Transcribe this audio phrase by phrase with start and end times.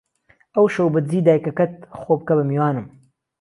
[0.53, 2.85] ئهو شهو به دزی دایکهکهت خۆ بکه به میوانم